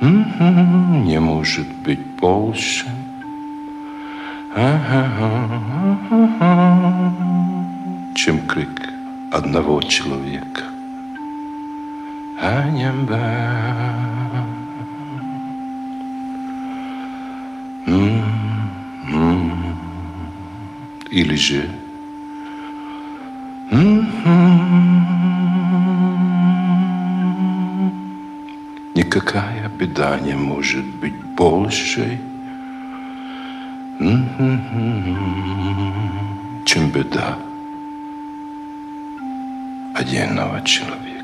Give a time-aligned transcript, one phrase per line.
[0.00, 2.86] М-м, не может быть больше.
[8.14, 8.92] Чем крик
[9.32, 10.62] одного человека.
[12.40, 13.20] Анямба.
[21.10, 21.70] Или же
[29.16, 32.20] Никакая беда не может быть большей,
[36.66, 37.38] чем беда
[39.94, 41.15] отдельного человека.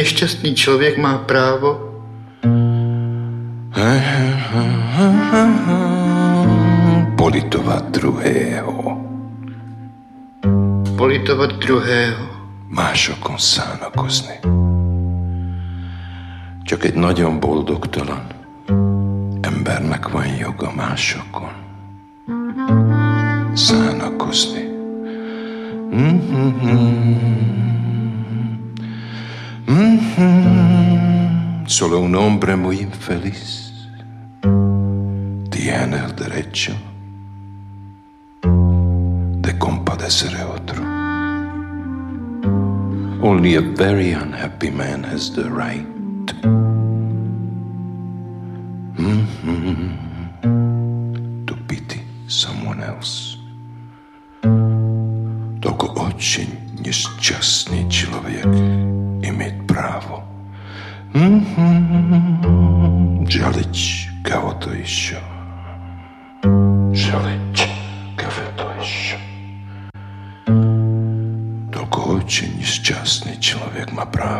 [0.00, 1.92] Nešťastný člověk má právo
[7.20, 8.96] Politovat druhého.
[10.96, 12.24] politovat druhého.
[12.68, 14.40] Másokon szánakozni.
[16.64, 18.24] Csak egy nagyon boldogtalan
[19.40, 21.52] embernek van joga másokon
[23.52, 24.64] szánakozni.
[31.66, 33.72] Solo un hombre muy infeliz
[35.48, 36.72] tiene el derecho
[38.42, 40.82] de compadecer a otro.
[43.22, 45.86] Only a very unhappy man has the right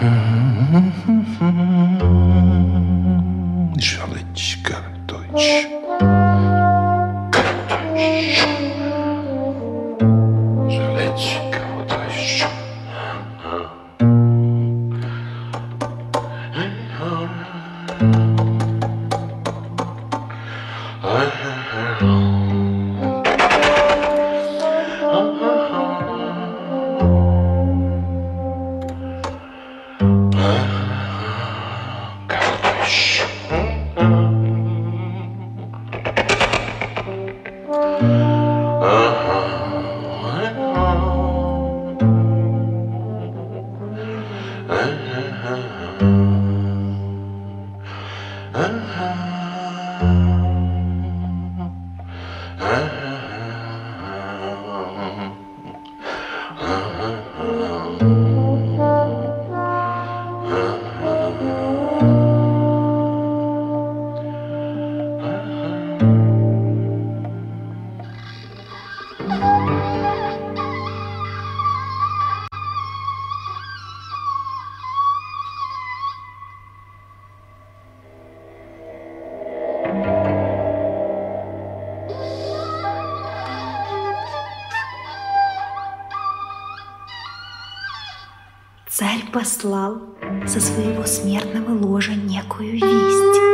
[88.95, 90.01] Царь послал
[90.48, 93.52] со своего смертного ложа некую весть.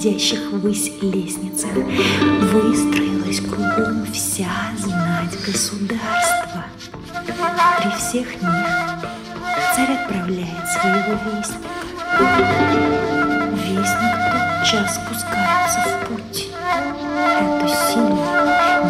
[0.00, 4.48] Уходящих ввысь лестницах выстроилась кругом вся
[4.78, 6.64] знать государства.
[7.82, 8.66] При всех них
[9.74, 11.68] царь отправляет своего вестника.
[13.52, 16.48] Вестник тотчас спускается в путь.
[17.38, 18.40] Это сильный,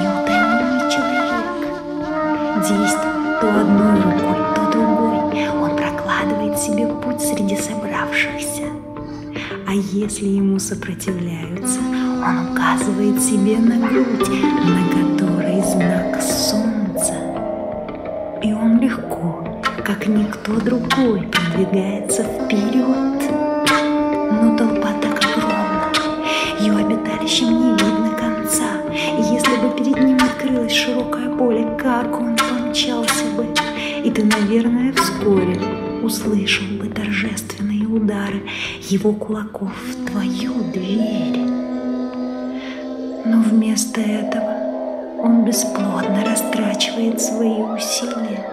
[0.00, 1.48] неутомимый человек.
[2.68, 5.48] Действует то одной рукой, то другой.
[5.60, 8.89] Он прокладывает себе путь среди собравшихся.
[9.92, 14.30] Если ему сопротивляются, он указывает себе на грудь,
[14.64, 17.14] на которой знак солнца.
[18.40, 23.32] И он легко, как никто другой, продвигается вперед.
[24.30, 25.92] Но толпа так огромна,
[26.60, 32.36] ее обиталищем не видно конца, и если бы перед ним открылось широкое поле, как он
[32.36, 33.44] помчался бы,
[34.04, 35.60] и ты, наверное, вскоре
[36.00, 38.42] услышал бы торжественные удары
[38.90, 41.38] его кулаков в твою дверь.
[43.24, 48.44] Но вместо этого он бесплодно растрачивает свои усилия.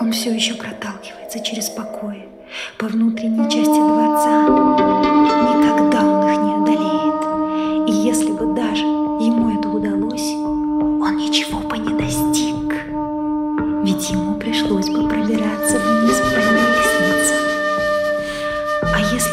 [0.00, 2.24] Он все еще проталкивается через покои
[2.78, 4.44] по внутренней части дворца.
[5.52, 7.88] Никогда он их не одолеет.
[7.90, 12.74] И если бы даже ему это удалось, он ничего бы не достиг.
[13.84, 16.23] Ведь ему пришлось бы пробираться вниз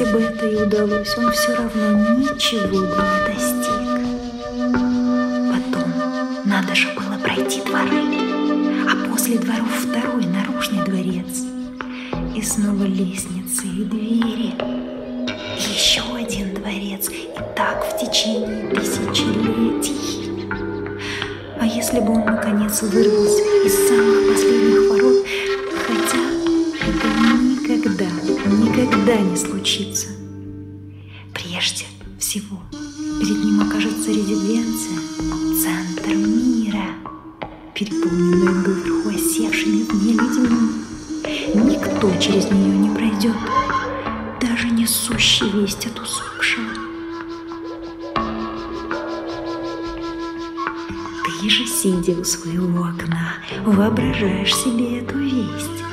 [0.02, 3.82] если бы это и удалось, он все равно ничего бы не достиг.
[6.44, 8.02] Надо же было пройти дворы,
[8.90, 11.44] а после дворов второй наружный дворец.
[12.36, 14.54] И снова лестницы и двери.
[15.60, 17.08] И еще один дворец.
[17.10, 20.42] И так в течение тысячелетий.
[21.60, 23.51] А если бы он наконец вырвался
[42.02, 43.38] Никто через нее не пройдет,
[44.42, 46.66] даже несущий весть от усопшего.
[51.26, 55.84] Ты же, сидя у своего окна, воображаешь себе эту весть.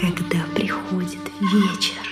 [0.00, 2.05] Когда приходит вечер,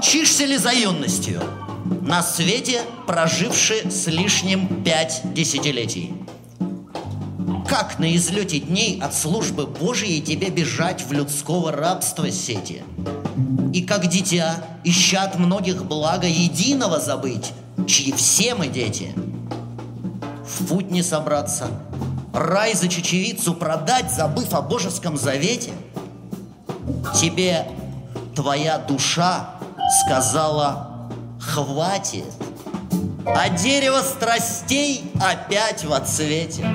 [0.00, 1.42] Помчишься ли за юностью?
[2.00, 6.14] На свете проживши с лишним пять десятилетий.
[7.68, 12.82] как на излете дней от службы Божией тебе бежать в людского рабства сети?
[13.74, 17.52] И как дитя, ища от многих блага единого забыть,
[17.86, 19.12] чьи все мы дети.
[20.46, 21.68] В путь не собраться,
[22.32, 25.72] рай за чечевицу продать, забыв о божеском завете.
[27.14, 27.68] Тебе
[28.34, 29.59] твоя душа
[29.90, 31.08] сказала
[31.40, 32.24] «хватит»,
[33.26, 36.66] а дерево страстей опять в отцвете.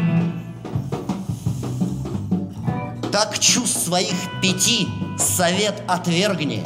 [3.11, 6.65] Так чувств своих пяти совет отвергни,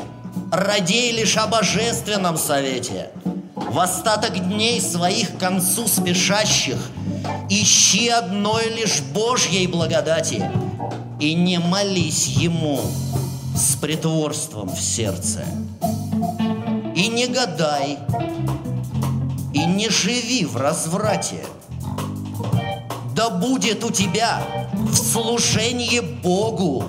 [0.51, 3.11] Радей лишь о божественном совете.
[3.55, 6.77] В остаток дней своих концу спешащих
[7.49, 10.49] Ищи одной лишь Божьей благодати
[11.19, 12.81] И не молись Ему
[13.55, 15.45] с притворством в сердце.
[16.99, 17.97] И не гадай,
[19.53, 21.45] и не живи в разврате.
[23.15, 24.41] Да будет у тебя
[24.73, 26.83] в служении Богу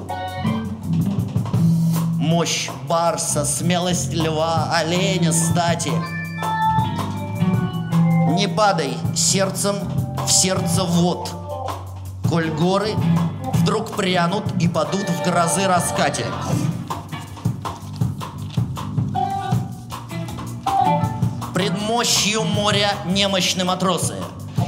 [2.16, 5.92] Мощь барса, смелость льва, оленя стати.
[8.30, 9.76] Не падай сердцем
[10.26, 11.30] в сердце вод,
[12.28, 12.96] Коль горы
[13.54, 16.26] вдруг прянут и падут в грозы раскате.
[21.60, 24.14] Пред мощью моря немощны матросы,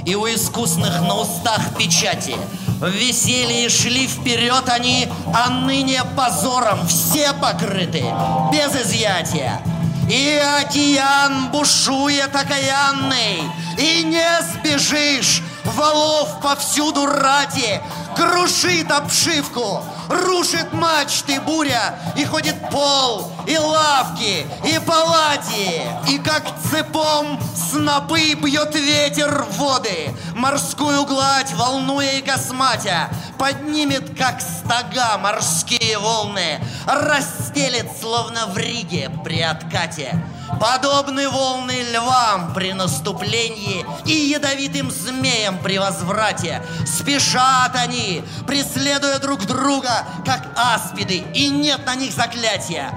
[0.05, 2.37] И у искусных на устах печати.
[2.81, 8.05] В веселье шли вперед они, а ныне позором все покрыты,
[8.53, 9.63] без изъятия.
[10.11, 13.41] И океан бушует окаянный,
[13.79, 17.81] и не сбежишь, валов повсюду ради,
[18.15, 27.40] крушит обшивку, рушит мачты буря, и ходит пол, и лавки, и палати, и как цепом
[27.54, 37.87] снопы бьет ветер воды, морскую гладь, волнуя и косматя, поднимет, как стога, морские волны, расстелит,
[38.00, 40.23] словно в Риге при откате.
[40.61, 46.62] Подобны волны львам при наступлении и ядовитым змеям при возврате.
[46.87, 52.92] Спешат они, преследуя друг друга, как аспиды, и нет на них заклятия.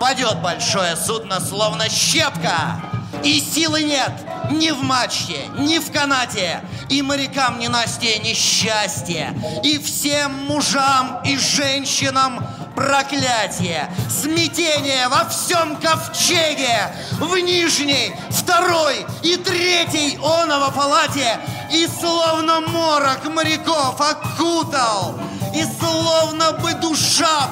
[0.00, 2.80] Падет большое судно, словно щепка,
[3.24, 4.12] и силы нет
[4.50, 11.36] ни в мачте, ни в канате, и морякам не Насте несчастье, и всем мужам и
[11.36, 12.44] женщинам
[12.74, 21.40] проклятие, смятение во всем ковчеге, в нижней, второй и третьей оного палате,
[21.72, 25.18] и словно морок моряков окутал,
[25.54, 27.50] и словно бы душа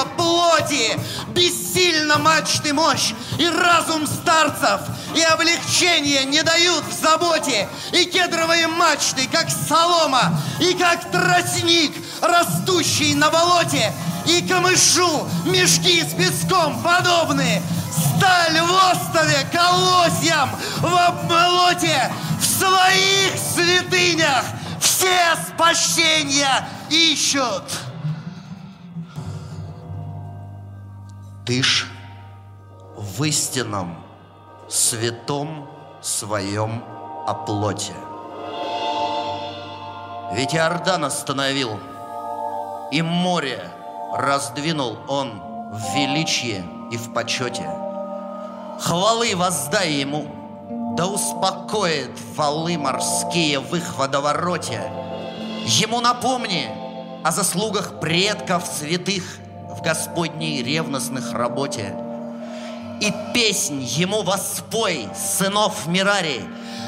[0.00, 4.80] постыла плоти, бессильно мачты мощь, и разум старцев,
[5.14, 13.14] и облегчение не дают в заботе, и кедровые мачты, как солома, и как тростник, растущий
[13.14, 13.92] на болоте,
[14.26, 17.62] и камышу мешки с песком подобны.
[17.90, 24.44] Сталь в остове колосьям в обмолоте, в своих святынях
[24.80, 27.89] все спасения ищут.
[31.50, 31.84] Ты ж
[32.96, 33.96] в истинном
[34.68, 35.68] святом
[36.00, 36.84] своем
[37.26, 37.92] оплоте.
[40.32, 41.80] Ведь Иордан остановил,
[42.92, 43.68] и море
[44.14, 45.42] раздвинул он
[45.72, 47.68] в величии и в почете.
[48.80, 54.82] Хвалы воздай ему, да успокоит валы морские в их водовороте.
[55.64, 56.70] Ему напомни
[57.24, 59.24] о заслугах предков святых
[59.76, 61.94] в Господней ревностных работе.
[63.00, 66.44] И песнь ему воспой, сынов Мирари,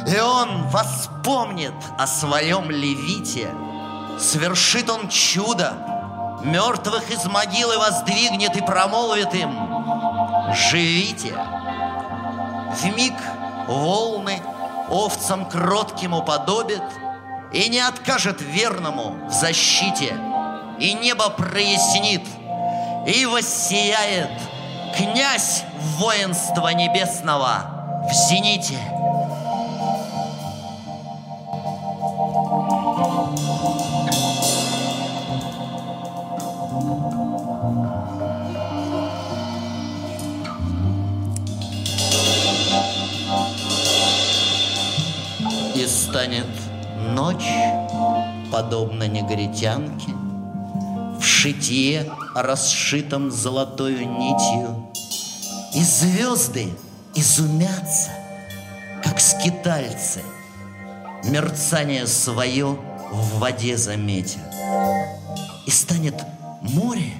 [0.07, 3.49] и он воспомнит о своем левите.
[4.19, 5.73] Свершит он чудо,
[6.45, 9.57] Мертвых из могилы воздвигнет и промолвит им
[10.53, 11.33] Живите!
[12.75, 13.15] В миг
[13.69, 14.41] волны
[14.89, 16.83] овцам кротким уподобит
[17.53, 20.17] И не откажет верному в защите
[20.81, 22.23] И небо прояснит,
[23.07, 24.31] и воссияет
[24.97, 25.65] Князь
[25.99, 28.79] воинства небесного в зените–
[46.13, 46.47] станет
[47.15, 47.51] ночь,
[48.53, 50.11] подобно негритянке,
[51.43, 54.87] шитье, расшитом золотою нитью,
[55.75, 56.69] И звезды
[57.17, 58.11] изумятся,
[59.03, 60.23] как скитальцы,
[61.25, 62.79] Мерцание свое
[63.11, 64.39] в воде заметя.
[65.67, 66.15] И станет
[66.61, 67.13] море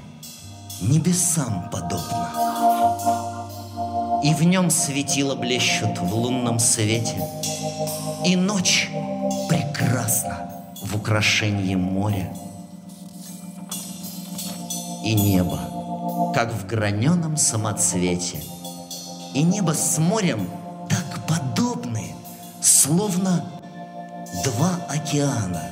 [0.81, 2.31] небесам подобно.
[4.23, 7.17] И в нем светило блещут в лунном свете.
[8.25, 8.89] И ночь
[9.49, 10.49] прекрасна
[10.81, 12.33] в украшении моря.
[15.05, 18.43] И небо, как в граненом самоцвете.
[19.35, 20.49] И небо с морем
[20.89, 22.15] так подобны,
[22.61, 23.45] словно
[24.45, 25.63] два океана,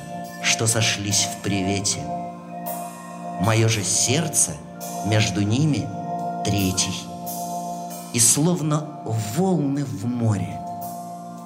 [0.43, 1.99] что сошлись в привете.
[3.41, 4.51] Мое же сердце
[5.05, 5.87] между ними
[6.43, 7.03] третий.
[8.13, 8.85] И словно
[9.35, 10.59] волны в море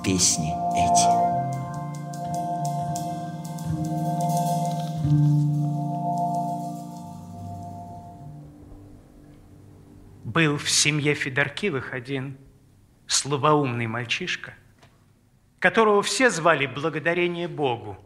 [0.03, 1.24] песни эти.
[10.35, 12.37] Был в семье Федоркивых один
[13.07, 14.53] слабоумный мальчишка,
[15.59, 17.97] которого все звали благодарение Богу.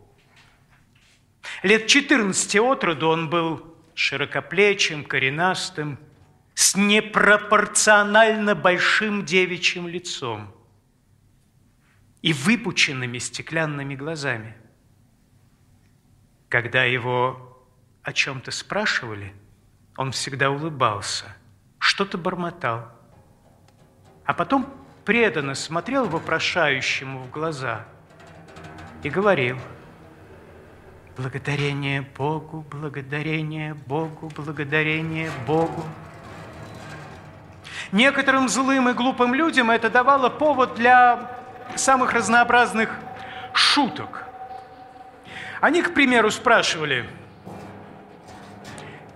[1.63, 5.97] Лет 14 от роду он был широкоплечим, коренастым,
[6.53, 10.53] с непропорционально большим девичьим лицом
[12.21, 14.55] и выпученными стеклянными глазами.
[16.47, 17.65] Когда его
[18.03, 19.33] о чем-то спрашивали,
[19.97, 21.35] он всегда улыбался,
[21.79, 22.87] что-то бормотал,
[24.25, 24.71] а потом
[25.05, 27.85] преданно смотрел вопрошающему в глаза
[29.01, 29.57] и говорил–
[31.19, 35.83] Благодарение Богу, благодарение Богу, благодарение Богу.
[37.91, 41.29] Некоторым злым и глупым людям это давало повод для
[41.75, 42.89] самых разнообразных
[43.53, 44.23] шуток.
[45.59, 47.05] Они, к примеру, спрашивали,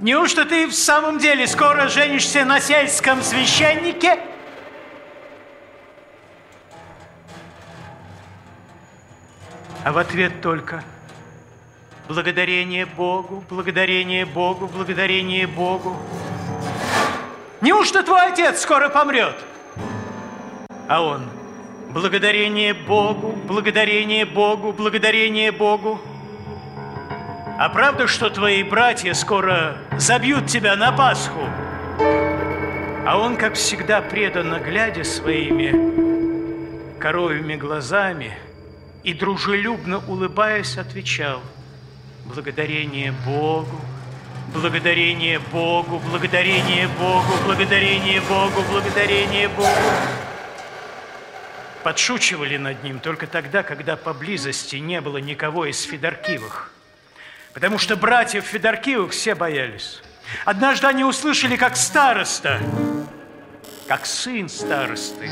[0.03, 4.19] «Неужто ты в самом деле скоро женишься на сельском священнике?»
[9.83, 10.83] А в ответ только–
[12.07, 15.95] Благодарение Богу, благодарение Богу, благодарение Богу.
[17.61, 19.35] Неужто твой отец скоро помрет?
[20.89, 21.29] А он,
[21.91, 26.01] благодарение Богу, благодарение Богу, благодарение Богу.
[27.63, 31.47] А правда, что твои братья скоро забьют тебя на Пасху?
[33.07, 38.37] А он, как всегда, преданно глядя своими коровьими глазами
[39.03, 41.39] и дружелюбно улыбаясь, отвечал–
[42.25, 43.79] Благодарение Богу,
[44.51, 49.69] благодарение Богу, благодарение Богу, благодарение Богу, благодарение Богу.
[51.81, 56.72] Подшучивали над ним только тогда, когда поблизости не было никого из Федоркивых.
[57.53, 60.01] Потому что братьев Федоркивых все боялись.
[60.45, 62.59] Однажды они услышали, как староста,
[63.87, 65.29] как сын старосты,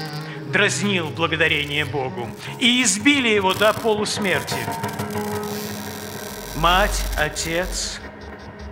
[0.52, 2.30] дразнил благодарение Богу
[2.60, 4.58] и избили его до полусмерти.
[6.58, 8.00] Мать, отец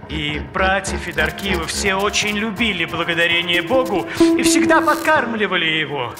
[0.09, 6.13] и братья Федоркивы все очень любили благодарение Богу и всегда подкармливали его.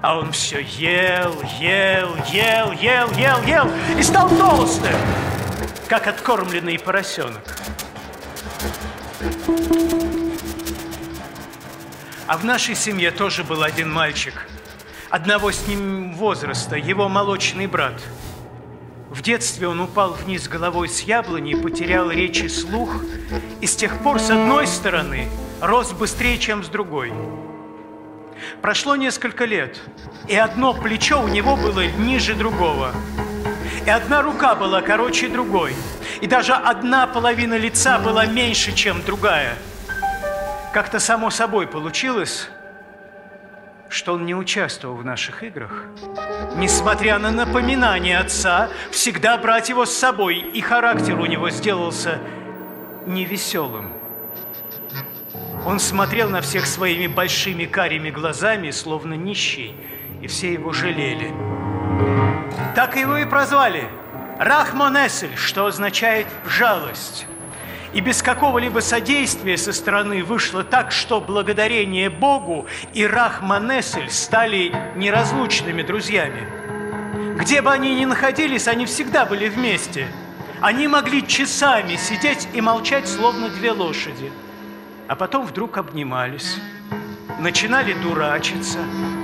[0.00, 4.94] А он все ел, ел, ел, ел, ел, ел и стал толстым,
[5.98, 7.56] как откормленный поросенок.
[12.26, 14.48] А в нашей семье тоже был один мальчик,
[15.08, 18.00] одного с ним возраста, его молочный брат–
[19.14, 22.96] в детстве он упал вниз головой с яблони, потерял речь и слух,
[23.60, 25.28] и с тех пор с одной стороны
[25.60, 27.12] рос быстрее, чем с другой.
[28.60, 29.80] Прошло несколько лет,
[30.26, 32.92] и одно плечо у него было ниже другого,
[33.86, 35.74] и одна рука была короче другой,
[36.20, 39.56] и даже одна половина лица была меньше, чем другая.
[40.72, 42.48] Как-то само собой получилось,
[43.88, 45.84] что он не участвовал в наших играх.
[46.56, 52.18] Несмотря на напоминание отца, всегда брать его с собой, и характер у него сделался
[53.06, 53.92] невеселым.
[55.66, 59.74] Он смотрел на всех своими большими карими глазами, словно нищий,
[60.22, 61.32] и все его жалели.
[62.74, 63.88] Так его и прозвали
[64.38, 67.26] Рахманесель, что означает «жалость».
[67.92, 75.82] И без какого-либо содействия со стороны вышло так, что благодарение Богу и Рахманесель стали неразлучными
[75.82, 76.48] друзьями.
[77.38, 80.08] Где бы они ни находились, они всегда были вместе.
[80.60, 84.32] Они могли часами сидеть и молчать, словно две лошади.
[85.06, 86.56] А потом вдруг обнимались,
[87.38, 88.78] начинали дурачиться,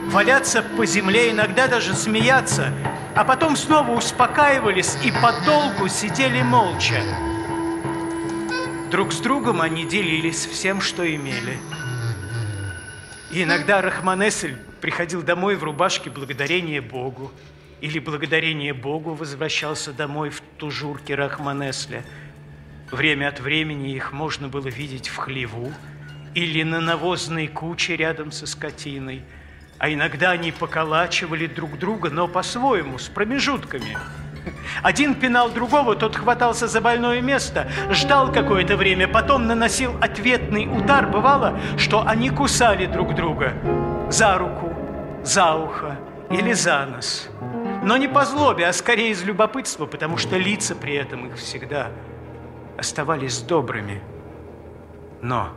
[0.06, 2.72] валяться по земле, иногда даже смеяться,
[3.14, 7.02] а потом снова успокаивались и подолгу сидели молча.
[8.90, 11.58] Друг с другом они делились всем, что имели.
[13.30, 17.30] И иногда Рахманесель приходил домой в рубашке благодарения Богу.
[17.80, 22.04] или благодарение Богу возвращался домой в тужурке Рахманесля.
[22.90, 25.72] Время от времени их можно было видеть в хлеву
[26.34, 29.22] или на навозной куче рядом со скотиной,
[29.78, 33.96] а иногда они поколачивали друг друга, но по-своему, с промежутками–
[34.82, 41.06] один пинал другого, тот хватался за больное место, ждал какое-то время, потом наносил ответный удар.
[41.06, 43.54] Бывало, что они кусали друг друга
[44.10, 44.74] за руку,
[45.22, 45.98] за ухо
[46.30, 47.28] или за нос.
[47.82, 51.88] Но не по злобе, а скорее из любопытства, потому что лица при этом их всегда
[52.78, 54.02] оставались добрыми.
[55.22, 55.50] Но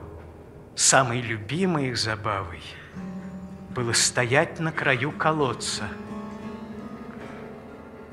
[0.76, 2.62] самой любимой их забавой
[3.76, 5.88] было стоять на краю колодца–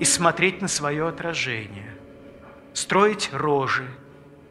[0.01, 1.95] и смотреть на свое отражение,
[2.73, 3.87] строить рожи,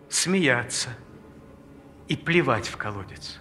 [0.08, 0.89] смеяться
[2.08, 3.39] и плевать в колодец.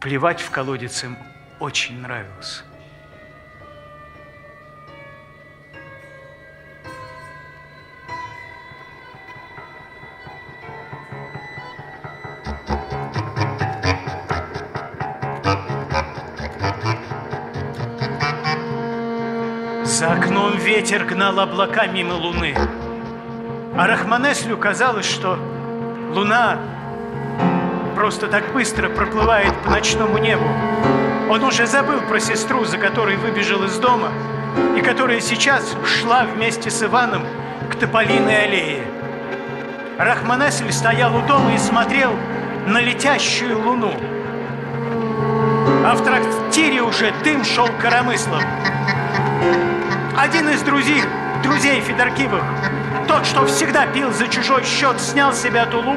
[0.00, 1.18] Плевать в колодец им
[1.60, 2.64] очень нравилось.
[20.00, 22.56] За окном ветер гнал облака мимо луны.
[23.76, 25.38] А Рахманеслю казалось, что
[26.14, 26.56] луна
[27.96, 30.48] просто так быстро проплывает по ночному небу.
[31.28, 34.08] Он уже забыл про сестру, за которой выбежал из дома,
[34.74, 37.26] и которая сейчас шла вместе с Иваном
[37.70, 38.82] к Тополиной аллее.
[39.98, 42.12] Рахманесль стоял у дома и смотрел
[42.66, 43.92] на летящую луну.
[45.84, 48.40] А в трактире уже дым шел коромыслом.
[50.20, 51.02] Один из друзей,
[51.42, 52.44] друзей Федоркивых,
[53.08, 55.96] тот, что всегда пил за чужой счет, снял с себя тулуп,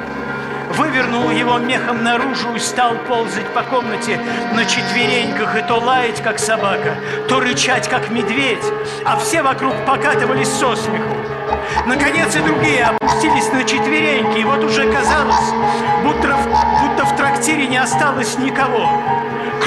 [0.77, 4.17] вывернул его мехом наружу и стал ползать по комнате
[4.53, 6.95] на четвереньках и то лаять, как собака,
[7.27, 8.63] то рычать, как медведь,
[9.03, 11.17] а все вокруг покатывались со смеху.
[11.85, 15.51] Наконец и другие опустились на четвереньки, и вот уже казалось,
[16.01, 16.33] будто,
[16.81, 18.89] будто в трактире не осталось никого.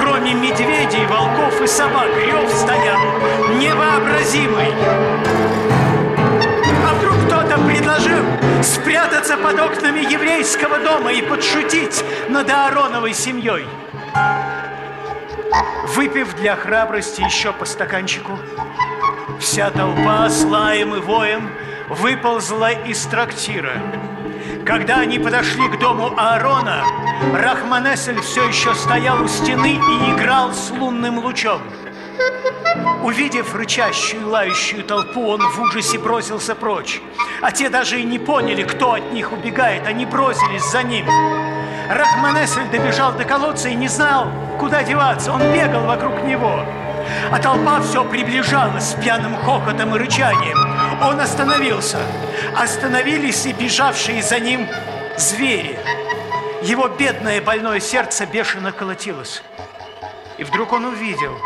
[0.06, 2.96] Кроме медведей, волков и собак, рев стоял
[3.58, 4.72] невообразимый.
[6.86, 8.24] А вдруг кто-то предложил
[8.62, 13.66] спрятаться под окнами еврейского дома и подшутить над Аароновой семьей?
[15.88, 18.38] Выпив для храбрости еще по стаканчику,
[19.40, 21.50] вся толпа с лаем и воем
[21.88, 23.72] выползла из трактира.
[24.66, 26.82] Когда они подошли к дому Аарона,
[27.32, 31.60] Рахманесель все еще стоял у стены и играл с лунным лучом.
[33.04, 37.00] Увидев рычащую, лающую толпу, он в ужасе бросился прочь.
[37.42, 41.06] А те даже и не поняли, кто от них убегает, они бросились за ним.
[41.88, 44.26] Рахманесель добежал до колодца и не знал,
[44.58, 45.30] куда деваться.
[45.32, 46.64] Он бегал вокруг него.
[47.30, 50.65] А толпа все приближалась с пьяным хохотом и рычанием.
[51.02, 51.98] Он остановился.
[52.56, 54.66] Остановились и бежавшие за ним
[55.18, 55.78] звери.
[56.62, 59.42] Его бедное больное сердце бешено колотилось.
[60.38, 61.36] И вдруг он увидел,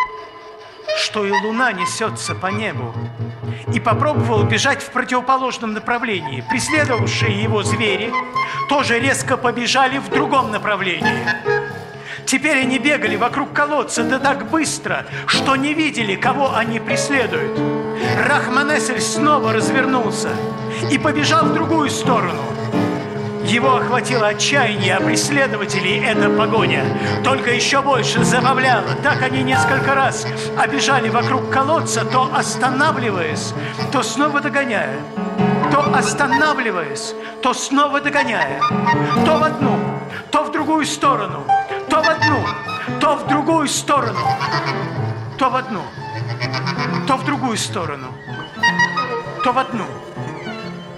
[0.98, 2.94] что и луна несется по небу.
[3.74, 6.44] И попробовал бежать в противоположном направлении.
[6.48, 8.12] Преследовавшие его звери
[8.68, 11.26] тоже резко побежали в другом направлении.
[12.26, 17.58] Теперь они бегали вокруг колодца да так быстро, что не видели, кого они преследуют.
[18.26, 20.30] Рахманесель снова развернулся
[20.90, 22.42] и побежал в другую сторону.
[23.44, 26.84] Его охватило отчаяние, а преследователей эта погоня
[27.24, 28.94] только еще больше забавляла.
[29.02, 33.52] Так они несколько раз обежали вокруг колодца, то останавливаясь,
[33.90, 34.94] то снова догоняя,
[35.72, 38.60] то останавливаясь, то снова догоняя,
[39.24, 39.78] то в одну,
[40.30, 41.44] то в другую сторону,
[41.90, 42.46] то в одну,
[43.00, 44.20] то в другую сторону,
[45.36, 45.82] то в одну,
[47.08, 48.14] то в другую сторону,
[49.42, 49.84] то в одну,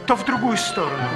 [0.06, 1.08] то в другую сторону.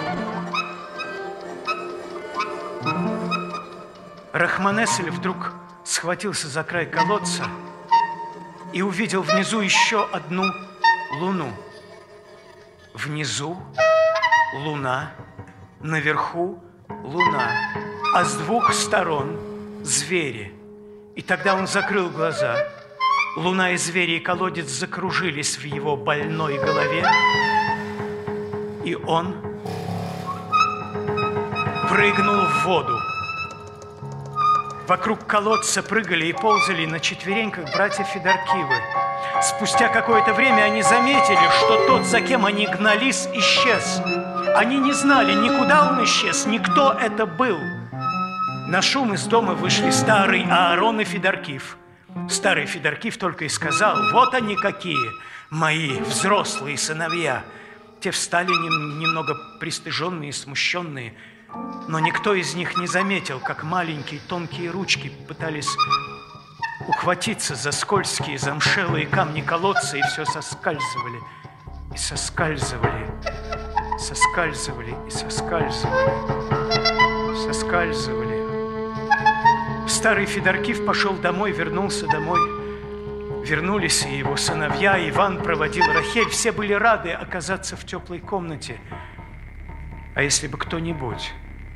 [4.32, 5.52] Рахманесель вдруг
[5.84, 7.44] схватился за край колодца
[8.72, 10.44] и увидел внизу еще одну
[11.20, 11.52] луну.
[12.94, 13.58] Внизу
[14.54, 15.10] луна,
[15.80, 17.50] наверху луна,
[18.14, 19.45] а с двух сторон
[19.86, 20.52] звери.
[21.14, 22.56] И тогда он закрыл глаза.
[23.36, 27.06] Луна и звери и колодец закружились в его больной голове,
[28.82, 29.36] и он
[31.90, 32.98] прыгнул в воду.
[34.88, 38.76] Вокруг колодца прыгали и ползали на четвереньках братья Федоркивы.
[39.42, 44.00] Спустя какое-то время они заметили, что тот, за кем они гнались, исчез.
[44.54, 47.58] Они не знали, никуда он исчез, никто это был.
[48.66, 51.78] На шум из дома вышли старый Аарон и Федоркив.
[52.28, 55.12] Старый Федоркив только и сказал, вот они какие,
[55.50, 57.44] мои взрослые сыновья.
[58.00, 61.14] Те встали нем, немного пристыженные, смущенные,
[61.86, 65.70] но никто из них не заметил, как маленькие тонкие ручки пытались
[66.88, 71.20] ухватиться за скользкие замшелые камни колодца и все соскальзывали,
[71.94, 73.06] и соскальзывали,
[73.96, 76.10] соскальзывали и соскальзывали,
[77.46, 78.35] соскальзывали.
[79.88, 82.40] Старый Федоркив пошел домой, вернулся домой.
[83.46, 86.28] Вернулись и его сыновья, Иван проводил Рахель.
[86.28, 88.80] Все были рады оказаться в теплой комнате.
[90.16, 91.32] А если бы кто-нибудь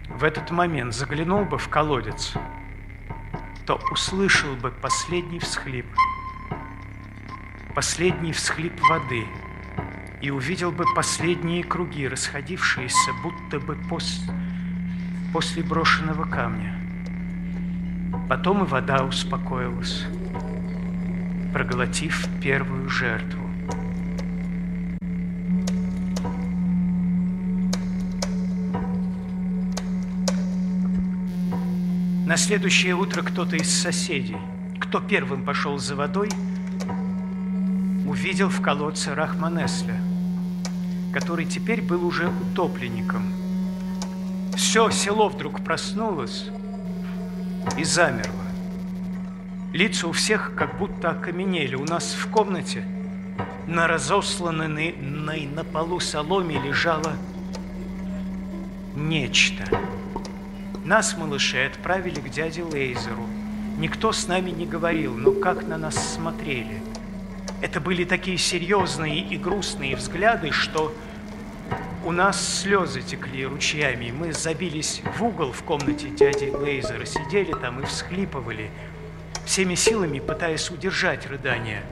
[0.08, 2.32] в этот момент заглянул бы в колодец,
[3.64, 5.86] то услышал бы последний всхлип,
[7.76, 9.24] последний всхлип воды
[10.20, 14.20] и увидел бы последние круги, расходившиеся, будто бы пос...
[15.32, 16.79] после брошенного камня.
[18.28, 20.04] Потом и вода успокоилась,
[21.52, 23.40] проглотив первую жертву.
[32.30, 34.36] На следующее утро кто-то из соседей,
[34.78, 36.28] кто первым пошел за водой,
[38.06, 40.00] увидел в колодце Рахманесля,
[41.12, 43.24] который теперь был уже утопленником.
[44.54, 46.50] Все село вдруг проснулось
[47.76, 48.34] и замерло.
[49.72, 51.76] Лица у всех как будто окаменели.
[51.76, 52.84] У нас в комнате
[53.66, 57.12] на разосланной на, полу соломе лежало
[58.96, 59.64] нечто.
[60.84, 63.26] Нас, малышей, отправили к дяде Лейзеру.
[63.78, 66.82] Никто с нами не говорил, но как на нас смотрели.
[67.60, 70.92] Это были такие серьезные и грустные взгляды, что
[72.04, 74.10] у нас слезы текли ручьями.
[74.10, 78.70] Мы забились в угол в комнате дяди Глейзера, сидели там и всхлипывали,
[79.44, 81.82] всеми силами пытаясь удержать рыдания.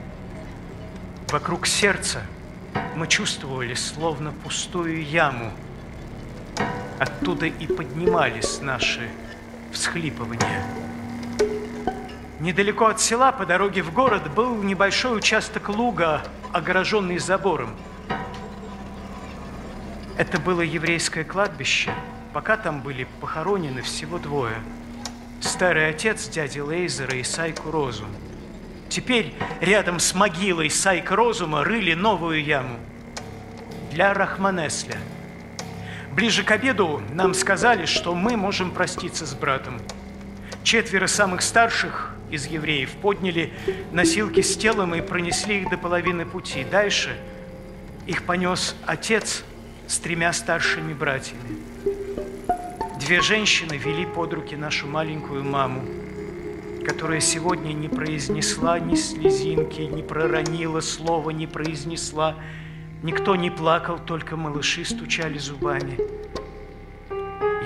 [1.29, 2.21] Вокруг сердца
[2.95, 5.51] мы чувствовали словно пустую яму.
[6.97, 9.07] Оттуда и поднимались наши
[9.71, 10.63] всхлипывания.
[12.39, 17.75] Недалеко от села, по дороге в город, был небольшой участок луга, огороженный забором–
[20.19, 21.93] это было еврейское кладбище.
[22.33, 24.55] Пока там были похоронены всего двое.
[25.39, 28.09] Старый отец дяди Лейзера и Сайку Розум.
[28.89, 32.77] Теперь рядом с могилой Сайка Розума рыли новую яму
[33.91, 34.97] для Рахманесля.
[36.11, 39.79] Ближе к обеду нам сказали, что мы можем проститься с братом.
[40.63, 43.53] Четверо самых старших из евреев подняли
[43.93, 46.65] носилки с телом и пронесли их до половины пути.
[46.69, 47.15] Дальше
[48.05, 49.45] их понес отец
[49.89, 51.57] с тремя старшими братьями.
[52.99, 55.81] Две женщины вели под руки нашу маленькую маму,
[56.85, 62.35] которая сегодня не произнесла ни слезинки, не проронила слова, не произнесла.
[63.01, 65.97] Никто не плакал, только малыши стучали зубами.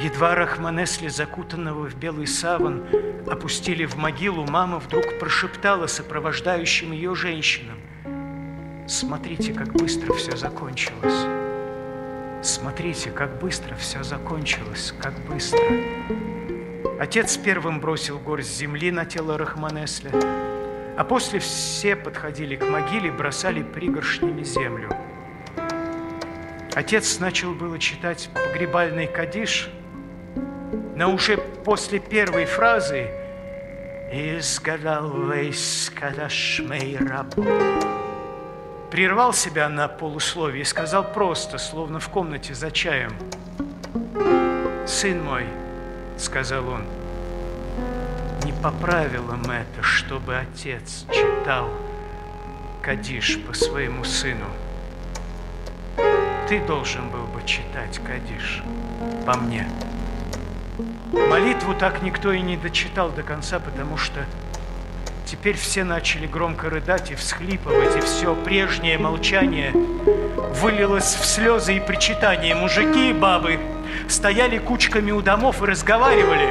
[0.01, 2.85] Едва Рахманесли, закутанного в белый саван,
[3.27, 7.79] опустили в могилу, мама вдруг прошептала сопровождающим ее женщинам.
[8.87, 11.42] Смотрите, как быстро все закончилось.
[12.43, 15.61] Смотрите, как быстро все закончилось, как быстро.
[16.99, 20.11] Отец первым бросил горсть земли на тело Рахманесля,
[20.97, 24.89] а после все подходили к могиле, бросали пригоршнями землю.
[26.73, 29.69] Отец начал было читать погребальный кадиш,
[30.97, 33.07] но уже после первой фразы
[34.11, 37.45] «Изгадал вейс кадашмей рабу»
[38.93, 43.15] прервал себя на полусловие и сказал просто, словно в комнате за чаем.
[44.85, 45.47] «Сын мой»,—
[46.19, 46.83] сказал он,—
[48.45, 51.71] «не по правилам это, чтобы отец читал
[52.83, 54.45] Кадиш по своему сыну.
[56.47, 58.61] Ты должен был бы читать Кадиш
[59.25, 59.67] по мне».
[61.11, 64.23] Молитву так никто и не дочитал до конца, потому что
[65.33, 69.71] Теперь все начали громко рыдать и всхлипывать, и все прежнее молчание
[70.61, 72.55] вылилось в слезы и причитания.
[72.55, 73.59] Мужики и бабы
[74.07, 76.49] стояли кучками у домов и разговаривали.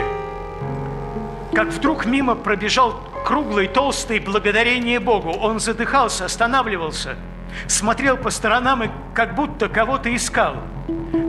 [1.55, 5.31] Как вдруг мимо пробежал круглый, толстый, благодарение Богу.
[5.31, 7.15] Он задыхался, останавливался,
[7.69, 10.57] смотрел по сторонам и как будто кого-то искал.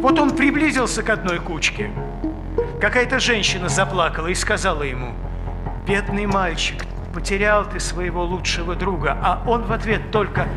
[0.02, 1.92] Вот он приблизился к одной кучке.
[2.82, 5.14] Какая-то женщина заплакала и сказала ему,
[5.86, 10.48] «Бедный мальчик, потерял ты своего лучшего друга, а он в ответ только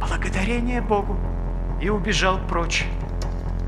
[0.00, 1.16] благодарение Богу
[1.80, 2.86] и убежал прочь.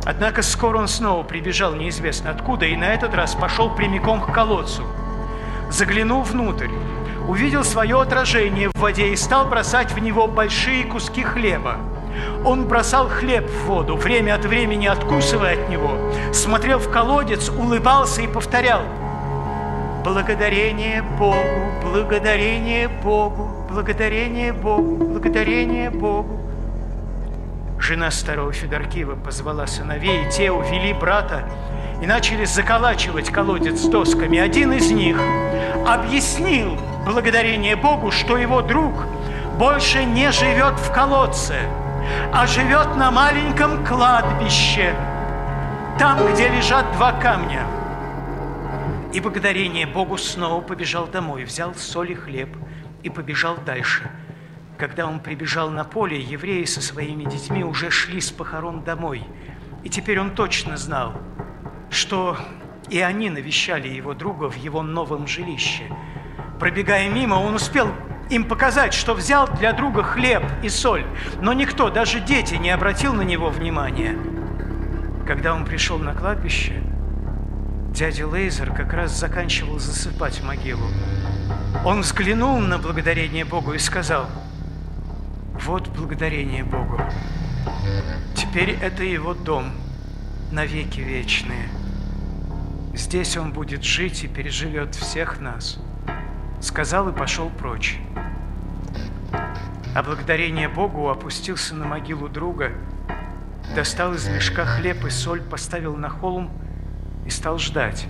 [0.07, 4.83] Однако скоро он снова прибежал неизвестно откуда и на этот раз пошел прямиком к колодцу.
[5.71, 6.71] Заглянул внутрь,
[7.29, 11.77] увидел свое отражение в воде и стал бросать в него большие куски хлеба.
[12.45, 18.23] Он бросал хлеб в воду, время от времени откусывая от него, смотрел в колодец, улыбался
[18.23, 18.83] и повторял
[20.03, 21.37] «Благодарение Богу,
[21.83, 26.41] благодарение Богу, благодарение Богу, благодарение Богу».
[27.79, 31.45] Жена старого Федоркива позвала сыновей, и те увели брата
[32.03, 34.39] и начали заколачивать колодец досками.
[34.39, 35.19] Один из них
[35.87, 38.93] объяснил благодарение Богу, что его друг
[39.59, 41.57] больше не живет в колодце,
[42.33, 44.95] а живет на маленьком кладбище,
[45.99, 47.80] там, где лежат два камня.
[49.13, 52.57] И благодарение Богу снова побежал домой, взял соль и хлеб
[53.03, 54.09] и побежал дальше.
[54.79, 59.25] Когда он прибежал на поле, евреи со своими детьми уже шли с похорон домой.
[59.83, 61.15] И теперь он точно знал,
[61.91, 62.37] что
[62.89, 65.85] и они навещали его друга в его новом жилище.
[66.61, 67.89] Пробегая мимо, он успел
[68.31, 71.05] им показать, что взял для друга хлеб и соль,
[71.41, 74.17] но никто, даже дети, не обратил на него внимания.
[75.27, 76.83] Когда он пришел на кладбище,
[77.93, 80.87] дядя Лейзер как раз заканчивал засыпать могилу.
[81.85, 84.27] Он взглянул на благодарение Богу и сказал,
[85.65, 87.01] «Вот благодарение Богу.
[88.35, 89.73] Теперь это его дом,
[90.51, 91.69] навеки вечные».
[92.95, 95.79] Здесь он будет жить и переживет всех нас.
[96.61, 97.99] Сказал и пошел прочь.
[99.95, 102.73] А благодарение Богу опустился на могилу друга,
[103.75, 106.51] достал из мешка хлеб и соль, поставил на холм
[107.31, 108.09] и стал ждать,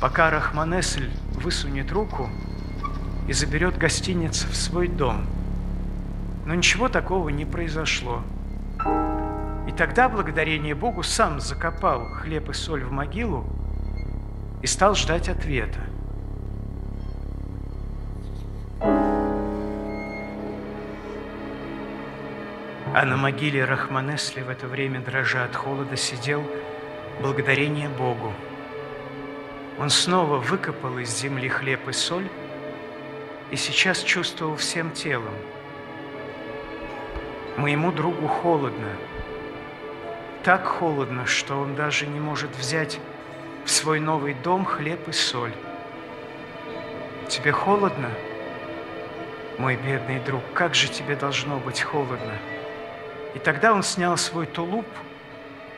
[0.00, 2.30] пока Рахманесль высунет руку
[3.26, 5.26] и заберет гостиниц в свой дом.
[6.46, 8.22] Но ничего такого не произошло.
[9.66, 13.44] И тогда, благодарение Богу, сам закопал хлеб и соль в могилу
[14.62, 15.80] и стал ждать ответа.
[22.94, 26.44] А на могиле Рахманесли в это время, дрожа от холода, сидел
[27.20, 28.32] благодарение Богу.
[29.78, 32.28] Он снова выкопал из земли хлеб и соль
[33.50, 35.34] и сейчас чувствовал всем телом.
[37.56, 38.88] Моему другу холодно–
[40.48, 43.00] так холодно, что он даже не может взять
[43.66, 45.52] в свой новый дом хлеб и соль.
[47.28, 48.08] Тебе холодно?
[49.58, 52.32] Мой бедный друг, как же тебе должно быть холодно?
[53.34, 54.86] И тогда он снял свой тулуп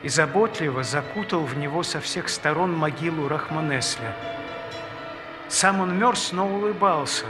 [0.03, 4.15] и заботливо закутал в него со всех сторон могилу Рахманесля.
[5.47, 7.25] Сам он мерз, но улыбался,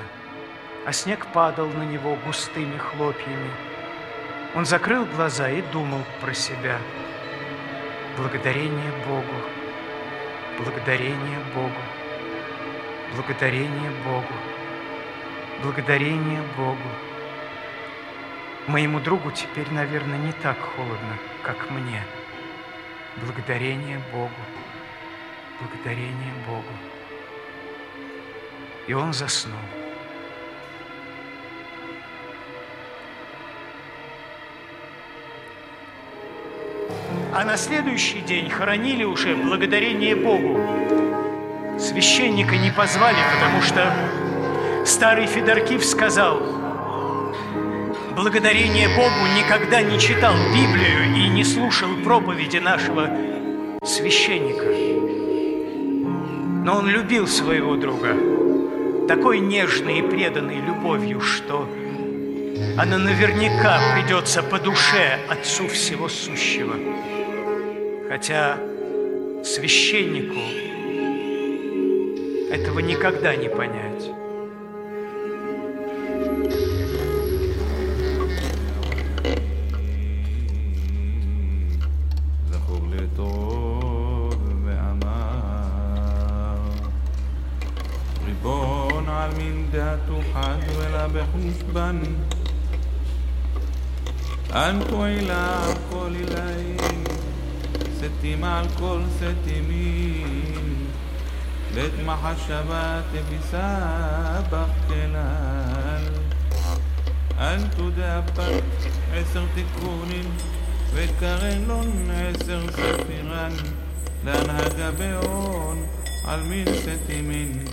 [0.86, 3.52] а снег падал на него густыми хлопьями.
[4.56, 6.78] Он закрыл глаза и думал про себя–
[8.18, 9.24] Благодарение Богу,
[10.58, 11.82] благодарение Богу,
[13.16, 14.34] благодарение Богу,
[15.64, 16.90] благодарение Богу.
[18.68, 22.04] Моему другу теперь, наверное, не так холодно, как мне.
[23.18, 24.30] Благодарение Богу,
[25.60, 26.64] благодарение Богу.
[28.88, 29.60] И он заснул.
[37.34, 40.60] А на следующий день хоронили уже благодарение Богу.
[41.80, 43.94] Священника не позвали, потому что
[44.86, 46.61] старый Федоркив сказал,
[48.22, 53.10] благодарение Богу никогда не читал Библию и не слушал проповеди нашего
[53.84, 54.68] священника.
[56.64, 58.16] Но он любил своего друга
[59.08, 61.68] такой нежной и преданной любовью, что
[62.78, 66.76] она наверняка придется по душе Отцу Всего Сущего.
[68.08, 68.60] Хотя
[69.44, 70.42] священнику
[72.54, 74.21] этого никогда не понять.
[91.72, 92.04] حبا
[94.54, 95.60] أنت إلى
[95.92, 97.04] كل العين
[97.98, 100.88] ستي مع الكل ستي مين
[101.76, 106.12] بيت مع الشبات بسابق خلال.
[107.40, 108.64] أنت دابت
[109.14, 110.12] عسر تكون.
[110.94, 113.54] וקרלון עשר ספירן
[114.26, 115.86] להנהגה באון
[116.28, 117.66] על מין סטימין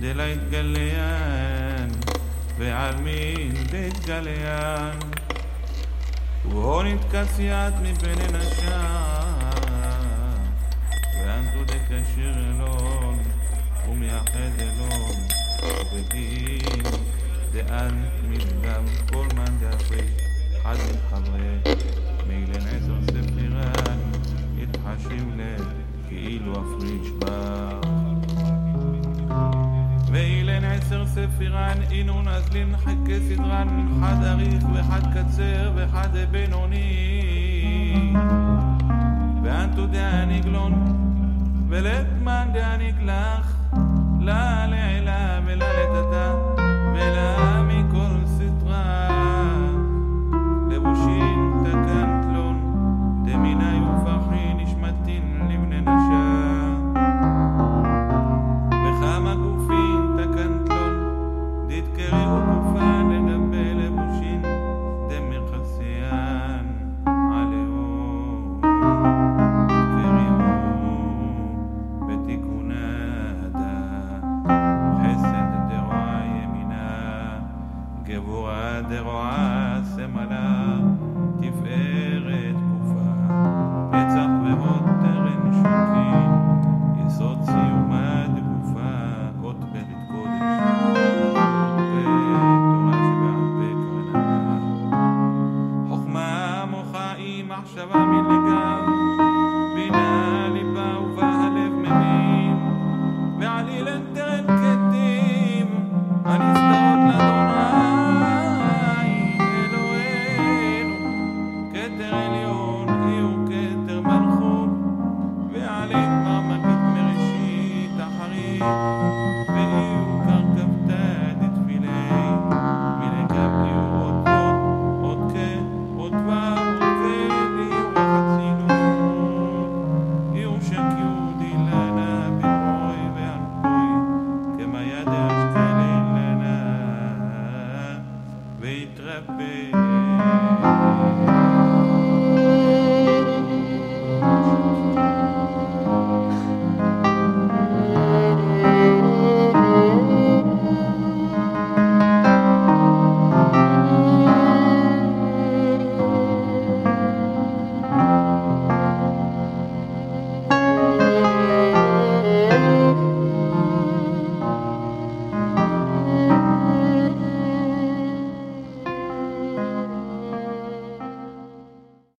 [0.00, 1.67] דלית גליין
[2.58, 3.34] ועל מי
[3.66, 4.90] תתגלע
[6.44, 9.24] ובו נתכס יד מבין אנשיו
[11.16, 13.18] ואנתו תקשר אלון
[13.88, 15.16] ומייחד אלון
[15.64, 16.82] ובדין
[17.52, 20.06] דאן מלגם כל מן דאפי
[20.62, 21.74] חד מחברי
[22.26, 23.98] מילן עזר ספירן
[24.62, 25.66] התחשים לב
[26.08, 27.97] כאילו הפריש בה
[30.88, 32.96] עשר ספירן, אינו נזלין חד
[33.28, 33.68] סדרן,
[34.00, 38.14] חד אריך וחד קצר וחד בינוני.
[39.42, 40.72] ואנתו דאניגלון,
[41.68, 43.56] ולתמן דאניגלך,
[44.20, 46.34] לה לעילה ולה לטאטא,
[46.94, 49.08] ולה מכל סדרה.
[50.70, 51.37] לבושים